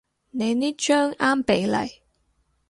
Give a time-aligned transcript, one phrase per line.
[0.31, 2.01] 你呢張啱比例